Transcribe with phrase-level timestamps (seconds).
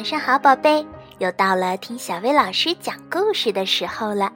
[0.00, 0.86] 晚上好，宝贝，
[1.18, 4.32] 又到了听小薇老师讲故事的时候了。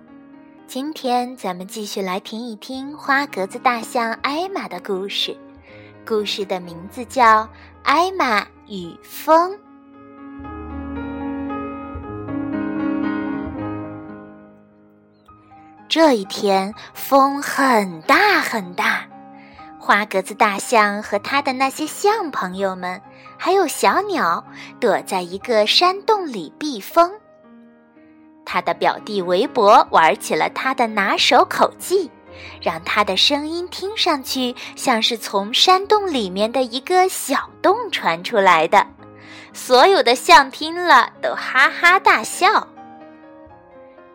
[0.66, 5.34] 今天咱们继续来听一听花格子大象艾玛的故事，
[6.06, 7.44] 故事的名字叫
[7.82, 9.52] 《艾玛与风》。
[15.88, 19.06] 这一天，风很大很大。
[19.84, 23.02] 花格子大象和他的那些象朋友们，
[23.36, 24.42] 还有小鸟，
[24.80, 27.12] 躲在一个山洞里避风。
[28.46, 32.10] 他的表弟围脖玩起了他的拿手口技，
[32.62, 38.86] 让他的声音听上去像是从山洞里面的一个小洞传出来的。
[39.52, 42.66] 所有的象听了都哈哈大笑。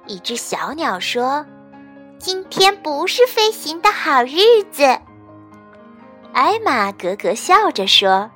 [0.08, 1.46] 一只小鸟说
[2.18, 4.99] ：“今天不是飞行的好日子。”
[6.40, 8.32] 艾玛咯咯笑着说：“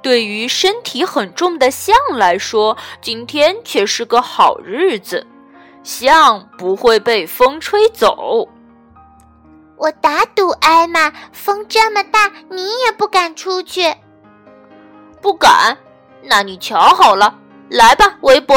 [0.00, 5.26] 对于身体很重的象来说，今天却是个好日子，
[5.82, 8.48] 象不会被风吹走。”
[9.76, 13.92] 我打赌，艾玛，风这么大，你也不敢出去。
[15.20, 15.76] 不敢？
[16.22, 17.36] 那你瞧好了，
[17.68, 18.56] 来吧，围脖，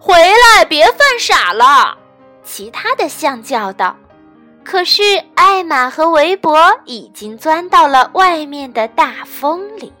[0.00, 1.98] 回来，别犯傻了。
[2.42, 3.94] 其他的象叫道。
[4.64, 5.02] 可是，
[5.34, 9.92] 艾玛和围脖已经钻到了外面的大风里。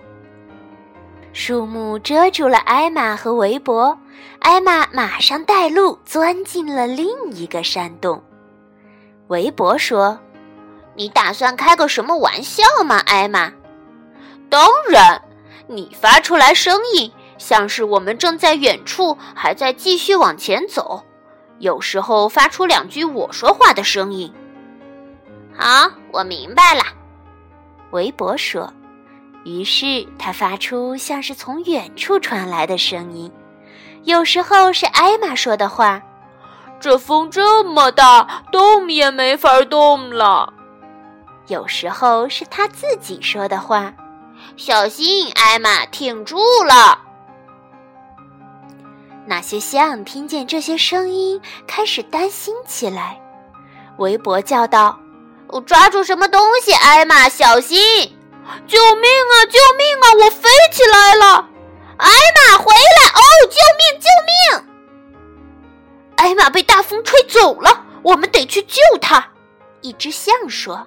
[1.32, 3.98] 树木遮住了艾玛和围脖，
[4.38, 8.22] 艾玛马上带路钻进了另一个山洞。
[9.28, 10.18] 围脖说
[10.94, 13.52] ：“你打算开个什么玩笑吗，艾玛
[14.48, 15.22] ？”“当然，
[15.66, 21.02] 你发出来声音，像是我们正在远处，还在继续往前走。
[21.58, 24.32] 有时候发出两句我说话的声音。”
[25.64, 26.82] 好，我明白了。
[27.92, 28.72] 围脖说。
[29.44, 33.30] 于是他发出像是从远处传来的声音，
[34.02, 36.02] 有时候是艾玛说的话
[36.80, 40.52] ：“这风这么大，动也没法动了。”
[41.46, 43.92] 有时候是他自己说的话
[44.56, 46.98] ：“小心，艾玛，挺住了。”
[49.26, 53.16] 那些象听见这些声音，开始担心起来。
[53.98, 54.98] 围脖叫道。
[55.48, 56.72] 我抓住什么东西？
[56.72, 57.78] 艾玛，小心！
[58.66, 59.34] 救命啊！
[59.46, 60.06] 救命啊！
[60.24, 61.48] 我飞起来了！
[61.96, 63.10] 艾玛，回来！
[63.10, 64.00] 哦，救命！
[64.00, 64.68] 救命！
[66.16, 69.28] 艾玛被大风吹走了，我们得去救她。
[69.80, 70.86] 一只象说：“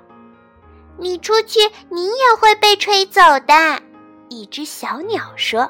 [0.97, 3.81] 你出去，你也会被吹走的。”
[4.29, 5.69] 一只小鸟说：“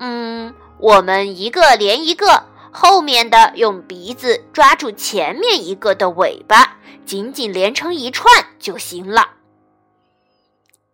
[0.00, 6.76] 嗯，我们一个连一个，后面的用鼻子抓住前面一个的尾巴。”
[7.08, 9.30] 紧紧连成一串就行了。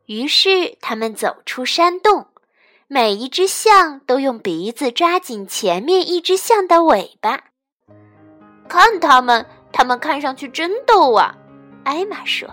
[0.06, 2.28] 于是他们走出山洞，
[2.86, 7.40] 每一只象都用鼻子抓紧前面一只象的尾巴。
[8.68, 11.34] 看他们，他们看上去真逗啊！
[11.82, 12.48] 艾玛说：“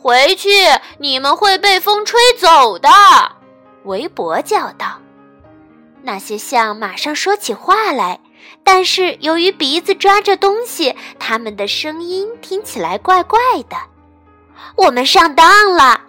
[0.00, 0.48] 回去，
[0.98, 2.88] 你们会被风吹走的。”
[3.84, 4.98] 围脖叫道。
[6.02, 8.18] 那些象马上说起话来。
[8.64, 13.38] 但是由于鼻子抓着东西，他们的声音听起来怪怪
[13.68, 13.76] 的。
[14.76, 16.00] 我们上当了，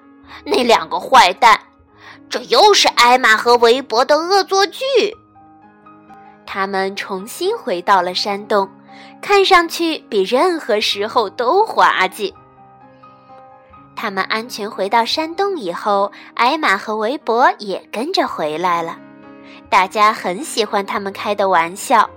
[0.45, 1.59] 那两个坏蛋，
[2.29, 4.83] 这又是艾玛和围脖的恶作剧。
[6.45, 8.69] 他们重新回到了山洞，
[9.21, 12.33] 看上去比任何时候都滑稽。
[13.95, 18.97] 他们安全回到山洞以后，艾玛和围脖也跟着回来了。
[19.69, 22.07] 大家很喜欢他们开的玩笑。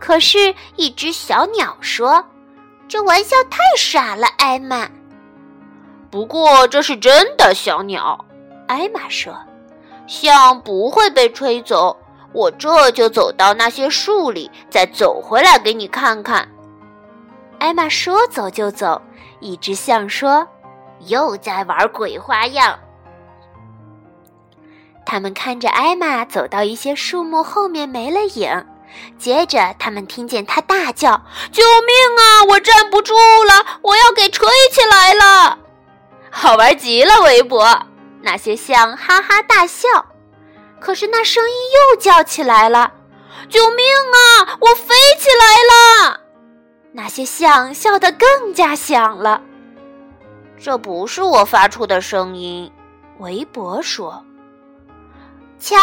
[0.00, 2.24] 可是，一只小鸟说
[2.88, 4.88] ：“这玩笑太傻了，艾玛。”
[6.10, 8.24] 不过这是真的，小鸟。
[8.66, 9.32] 艾玛说
[10.08, 11.96] ：“象不会被吹走，
[12.32, 16.48] 我这就走到那些树里，再走回来给你看看。”
[17.60, 19.00] 艾玛说：“走就走。”
[19.40, 20.48] 一只象说
[21.06, 22.78] ：“又在玩鬼花样。”
[25.04, 28.66] 他们看着艾玛走到一些树木后面，没了影。
[29.18, 31.22] 接着，他们听见他大叫
[31.52, 32.44] ：“救命啊！
[32.48, 35.58] 我站不住了，我要给吹起来了！”
[36.30, 37.86] 好玩极了，围脖。
[38.22, 39.88] 那些象哈哈大笑。
[40.80, 41.56] 可是那声音
[41.92, 42.92] 又叫起来了
[43.48, 44.56] ：“救命啊！
[44.60, 46.20] 我飞起来了！”
[46.92, 49.40] 那些象笑得更加响了。
[50.62, 52.70] 这不是我发出的声音，
[53.18, 54.24] 围脖说
[55.58, 55.76] ：“瞧，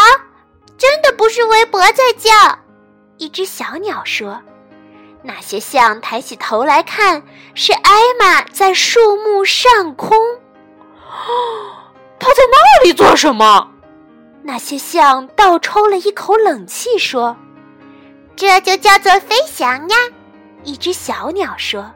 [0.77, 2.31] 真的不是围脖在叫。”
[3.17, 4.41] 一只小鸟说
[5.23, 7.23] ：“那些象抬起头来看，
[7.55, 10.17] 是艾玛在树木上空。
[10.17, 11.83] 哦
[12.19, 13.71] 他在那里做什么？”
[14.43, 17.35] 那些象倒抽了一口冷气，说
[18.35, 19.95] ：“这就叫做飞翔呀。”
[20.63, 21.91] 一只小鸟说：“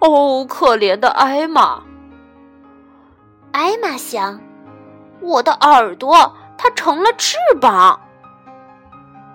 [0.00, 1.82] 哦，可怜的艾玛。”
[3.52, 4.40] 艾玛想
[5.20, 8.00] ：“我的耳朵，它成了翅膀。”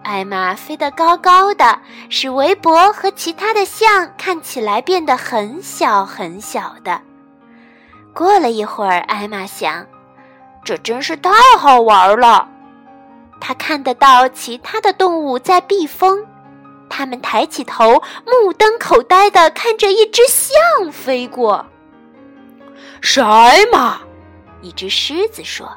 [0.05, 1.79] 艾玛飞得高高的，
[2.09, 7.01] 使围脖和其他的象看起来变得很小很小的。
[8.13, 9.83] 过了一会儿，艾玛想
[10.63, 12.47] ：“这真是太好玩了。”
[13.41, 16.23] 他看得到其他的动物在避风，
[16.87, 21.65] 他们抬起头，目瞪口呆地看着一只象飞过。
[23.01, 24.01] 是艾玛，
[24.61, 25.67] 一只狮子说：“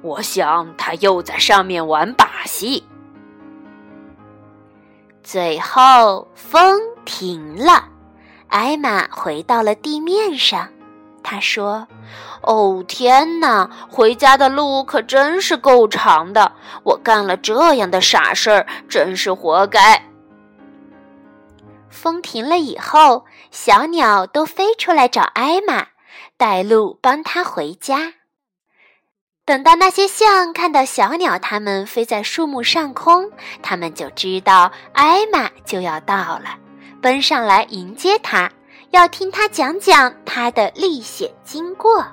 [0.00, 2.84] 我想它又在上面玩把戏。”
[5.22, 7.84] 最后，风停了，
[8.48, 10.68] 艾玛回到了地面上。
[11.22, 11.86] 他说
[12.42, 13.70] ：“哦，天哪！
[13.88, 16.52] 回家的路可真是够长的。
[16.82, 20.06] 我干了这样的傻事儿，真是活该。”
[21.90, 25.88] 风停了以后，小鸟都飞出来找艾玛，
[26.38, 28.14] 带路帮她回家。
[29.50, 36.56] 等到那些象看到小鸟，它们飞在树木上空，它们就知道艾玛就要到了，
[37.02, 38.48] 奔上来迎接它，
[38.90, 42.06] 要听它讲讲它的历险经过。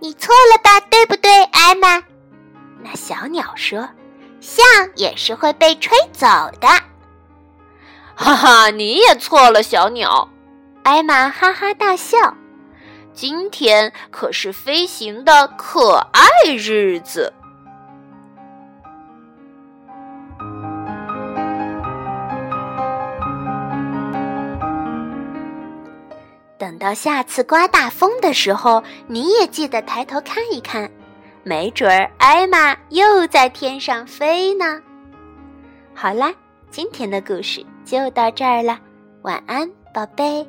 [0.00, 2.02] 你错了吧，对不对，艾玛？
[2.82, 3.88] 那小鸟说
[4.42, 4.66] ：“象
[4.96, 6.26] 也是会被吹走
[6.60, 6.66] 的。”
[8.16, 10.28] 哈哈，你也错了，小鸟。
[10.82, 12.18] 艾玛哈哈大笑。
[13.14, 16.20] 今天可是飞行的可爱
[16.56, 17.32] 日子。
[26.58, 30.90] 等到下次刮大风的时候，你也记得抬头看一看，
[31.42, 34.80] 没准儿艾玛又在天上飞呢。
[35.94, 36.34] 好啦，
[36.70, 38.78] 今天的故事就到这儿了，
[39.22, 40.46] 晚安，宝贝。